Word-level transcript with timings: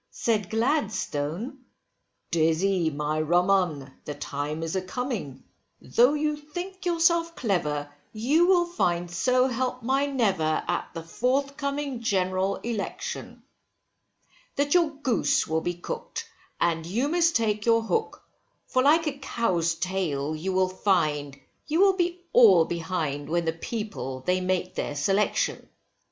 Said 0.09 0.49
Gladstone, 0.49 1.59
Dizzy 2.31 2.89
my 2.89 3.21
rum 3.21 3.51
'un, 3.51 3.93
the 4.03 4.15
time 4.15 4.63
is 4.63 4.75
a 4.75 4.81
coming, 4.81 5.43
though 5.79 6.15
you 6.15 6.35
think 6.35 6.87
yourself 6.87 7.35
clever, 7.35 7.87
you 8.11 8.47
will 8.47 8.65
find 8.65 9.11
so 9.11 9.47
help 9.47 9.83
my 9.83 10.07
never, 10.07 10.63
at 10.67 10.89
the 10.95 11.03
forthcoming 11.03 11.99
general 12.01 12.55
election, 12.63 13.43
That 14.55 14.73
your 14.73 14.89
goose 14.89 15.45
will 15.45 15.61
be 15.61 15.75
cooked, 15.75 16.27
and 16.59 16.83
you 16.83 17.07
must 17.07 17.35
take 17.35 17.67
your 17.67 17.83
hook, 17.83 18.23
for 18.65 18.81
like 18.81 19.05
a 19.05 19.19
cow's 19.19 19.75
tail 19.75 20.35
you 20.35 20.51
will 20.51 20.69
find, 20.69 21.39
you 21.67 21.79
will 21.79 21.93
be 21.95 22.25
all 22.33 22.65
behind, 22.65 23.29
when 23.29 23.45
the 23.45 23.53
people 23.53 24.21
they 24.21 24.41
make 24.41 24.73
their 24.73 24.95
selection. 24.95 25.69